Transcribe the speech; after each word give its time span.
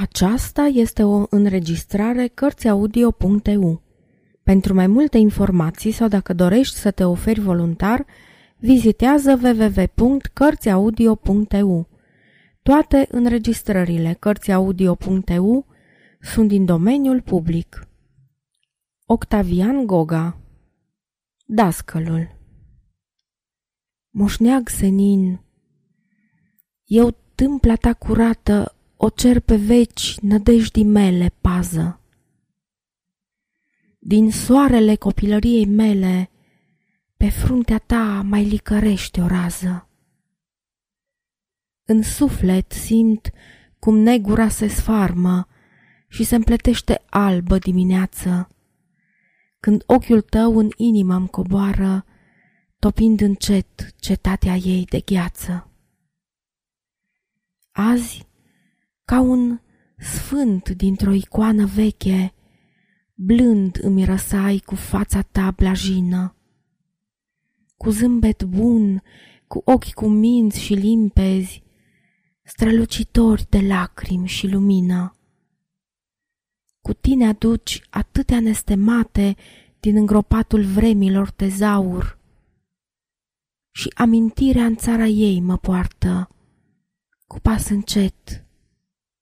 Aceasta 0.00 0.62
este 0.62 1.02
o 1.02 1.26
înregistrare 1.30 2.26
Cărțiaudio.eu. 2.26 3.82
Pentru 4.42 4.74
mai 4.74 4.86
multe 4.86 5.18
informații 5.18 5.90
sau 5.90 6.08
dacă 6.08 6.34
dorești 6.34 6.76
să 6.76 6.90
te 6.90 7.04
oferi 7.04 7.40
voluntar, 7.40 8.06
vizitează 8.56 9.40
www.cărțiaudio.eu. 9.42 11.88
Toate 12.62 13.06
înregistrările 13.10 14.16
Cărțiaudio.eu 14.18 15.66
sunt 16.20 16.48
din 16.48 16.64
domeniul 16.64 17.20
public. 17.20 17.88
Octavian 19.06 19.86
Goga 19.86 20.40
Dascălul 21.44 22.38
Moșneag 24.10 24.68
senin, 24.68 25.40
eu 26.84 27.16
tâmpla 27.34 27.74
ta 27.74 27.94
curată 27.94 28.74
o 29.02 29.08
cer 29.08 29.40
pe 29.40 29.56
veci 29.56 30.18
nădejdii 30.18 30.84
mele 30.84 31.32
pază. 31.40 32.00
Din 33.98 34.30
soarele 34.30 34.94
copilăriei 34.94 35.66
mele, 35.66 36.30
pe 37.16 37.28
fruntea 37.28 37.78
ta 37.78 38.22
mai 38.24 38.44
licărește 38.44 39.20
o 39.20 39.26
rază. 39.26 39.88
În 41.84 42.02
suflet 42.02 42.72
simt 42.72 43.30
cum 43.78 43.96
negura 43.96 44.48
se 44.48 44.66
sfarmă 44.66 45.48
și 46.08 46.24
se 46.24 46.34
împletește 46.34 47.02
albă 47.10 47.58
dimineață, 47.58 48.48
când 49.60 49.82
ochiul 49.86 50.20
tău 50.20 50.58
în 50.58 50.68
inimă 50.76 51.14
îmi 51.14 51.28
coboară, 51.28 52.04
topind 52.78 53.20
încet 53.20 53.94
cetatea 53.96 54.54
ei 54.54 54.84
de 54.84 55.00
gheață. 55.00 55.70
Azi 57.70 58.28
ca 59.10 59.20
un 59.20 59.60
sfânt 59.98 60.68
dintr-o 60.68 61.12
icoană 61.12 61.66
veche, 61.66 62.34
blând 63.14 63.78
îmi 63.82 64.04
răsai 64.04 64.62
cu 64.66 64.74
fața 64.74 65.22
ta 65.22 65.50
blajină. 65.50 66.34
Cu 67.76 67.90
zâmbet 67.90 68.44
bun, 68.44 69.02
cu 69.46 69.62
ochi 69.64 69.92
cu 69.92 70.08
minți 70.08 70.60
și 70.60 70.74
limpezi, 70.74 71.62
strălucitori 72.42 73.46
de 73.48 73.60
lacrimi 73.60 74.28
și 74.28 74.48
lumină. 74.48 75.16
Cu 76.80 76.92
tine 76.92 77.26
aduci 77.26 77.82
atâtea 77.90 78.40
nestemate 78.40 79.36
din 79.80 79.96
îngropatul 79.96 80.64
vremilor 80.64 81.30
tezaur 81.30 82.18
și 83.70 83.92
amintirea 83.94 84.64
în 84.64 84.76
țara 84.76 85.06
ei 85.06 85.40
mă 85.40 85.56
poartă 85.56 86.28
cu 87.26 87.40
pas 87.40 87.68
încet 87.68 88.44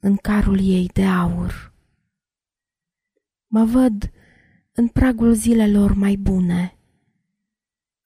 în 0.00 0.16
carul 0.16 0.58
ei 0.60 0.90
de 0.92 1.04
aur. 1.04 1.72
Mă 3.46 3.64
văd 3.64 4.10
în 4.72 4.88
pragul 4.88 5.32
zilelor 5.32 5.94
mai 5.94 6.16
bune, 6.16 6.78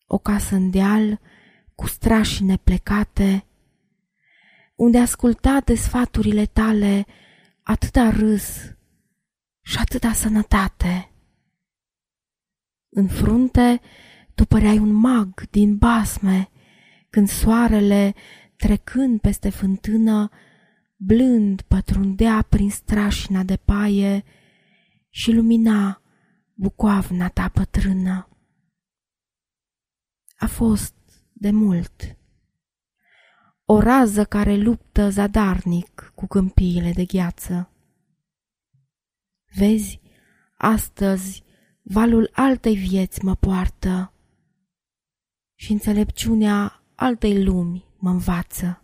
o 0.06 0.18
casă 0.18 0.54
în 0.54 0.70
deal 0.70 1.20
cu 1.74 1.86
strași 1.86 2.44
neplecate, 2.44 3.46
unde 4.74 4.98
ascultate 4.98 5.74
sfaturile 5.74 6.46
tale 6.46 7.06
atâta 7.62 8.10
râs 8.10 8.74
și 9.60 9.78
atâta 9.78 10.12
sănătate. 10.12 11.12
În 12.88 13.08
frunte 13.08 13.80
tu 14.34 14.44
păreai 14.44 14.78
un 14.78 14.92
mag 14.92 15.48
din 15.50 15.76
basme, 15.76 16.50
când 17.10 17.28
soarele, 17.28 18.14
trecând 18.56 19.20
peste 19.20 19.48
fântână, 19.50 20.30
blând 21.04 21.60
pătrundea 21.60 22.42
prin 22.42 22.70
strașina 22.70 23.42
de 23.42 23.56
paie 23.56 24.24
și 25.08 25.32
lumina 25.32 26.02
bucoavna 26.54 27.28
ta 27.28 27.48
pătrână. 27.48 28.28
A 30.36 30.46
fost 30.46 30.94
de 31.32 31.50
mult. 31.50 32.16
O 33.64 33.80
rază 33.80 34.24
care 34.24 34.56
luptă 34.56 35.10
zadarnic 35.10 36.12
cu 36.14 36.26
câmpiile 36.26 36.92
de 36.92 37.04
gheață. 37.04 37.70
Vezi, 39.54 40.00
astăzi 40.56 41.42
valul 41.82 42.30
altei 42.32 42.76
vieți 42.76 43.24
mă 43.24 43.34
poartă 43.34 44.12
și 45.54 45.72
înțelepciunea 45.72 46.82
altei 46.94 47.44
lumi 47.44 47.84
mă 47.98 48.10
învață 48.10 48.81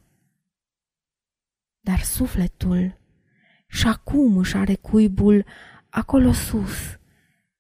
dar 1.89 2.01
sufletul 2.01 2.99
și 3.69 3.87
acum 3.87 4.37
își 4.37 4.57
are 4.57 4.75
cuibul 4.75 5.45
acolo 5.89 6.33
sus, 6.33 6.99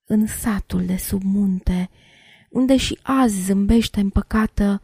în 0.04 0.26
satul 0.26 0.86
de 0.86 0.96
sub 0.96 1.22
munte, 1.22 1.90
unde 2.50 2.76
și 2.76 2.98
azi 3.02 3.42
zâmbește 3.44 4.00
împăcată 4.00 4.82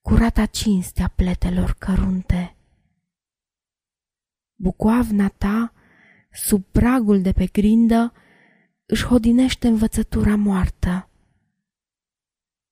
curata 0.00 0.46
cinstea 0.46 1.08
pletelor 1.08 1.74
cărunte. 1.78 2.56
Bucoavna 4.54 5.28
ta, 5.28 5.72
sub 6.32 6.64
pragul 6.64 7.22
de 7.22 7.32
pe 7.32 7.46
grindă, 7.46 8.12
își 8.86 9.04
hodinește 9.04 9.68
învățătura 9.68 10.36
moartă. 10.36 11.10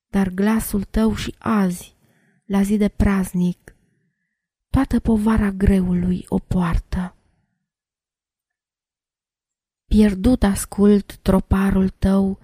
Dar 0.08 0.28
glasul 0.28 0.82
tău 0.82 1.14
și 1.14 1.34
azi, 1.38 1.96
la 2.44 2.62
zi 2.62 2.76
de 2.76 2.88
praznic, 2.88 3.76
toată 4.72 5.00
povara 5.00 5.50
greului 5.50 6.25
o 6.28 6.38
poartă. 6.38 7.16
Pierdut 9.84 10.43
ascult 10.43 11.16
troparul 11.16 11.88
tău 11.88 12.38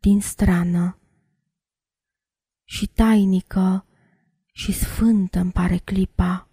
din 0.00 0.20
strană 0.20 0.98
și 2.64 2.86
tainică 2.86 3.86
și 4.52 4.72
sfântă 4.72 5.38
îmi 5.38 5.52
pare 5.52 5.76
clipa. 5.76 6.48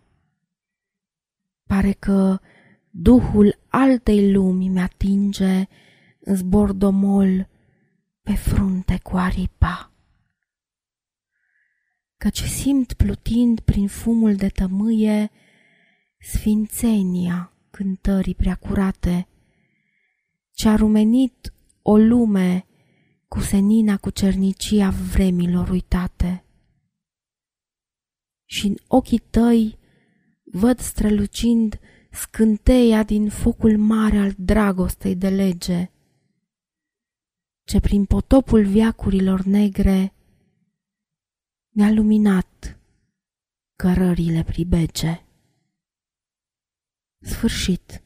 Pare 1.63 1.91
că 1.91 2.39
Duhul 2.89 3.59
altei 3.67 4.31
lumi 4.31 4.67
mi-atinge 4.67 5.67
în 6.19 6.35
zbor 6.35 6.71
domol 6.71 7.49
pe 8.21 8.35
frunte 8.35 8.99
cu 9.03 9.17
aripa 9.17 9.91
căci 12.17 12.41
simt 12.41 12.93
plutind 12.93 13.59
prin 13.59 13.87
fumul 13.87 14.35
de 14.35 14.47
tămâie 14.47 15.31
sfințenia 16.19 17.53
cântării 17.69 18.35
preacurate, 18.35 19.27
ce-a 20.51 20.75
rumenit 20.75 21.53
o 21.81 21.97
lume 21.97 22.65
cu 23.27 23.39
senina 23.39 23.97
cu 23.97 24.09
cernicia 24.09 24.89
vremilor 24.89 25.69
uitate. 25.69 26.41
și 28.49 28.67
în 28.67 28.75
ochii 28.87 29.23
tăi 29.29 29.77
văd 30.43 30.79
strălucind 30.79 31.79
scânteia 32.11 33.03
din 33.03 33.29
focul 33.29 33.77
mare 33.77 34.17
al 34.17 34.33
dragostei 34.37 35.15
de 35.15 35.29
lege, 35.29 35.91
ce 37.63 37.79
prin 37.79 38.05
potopul 38.05 38.65
viacurilor 38.65 39.41
negre 39.41 40.13
mi-a 41.77 41.91
luminat 41.91 42.79
cărările 43.75 44.43
pribege. 44.43 45.23
Sfârșit. 47.19 48.01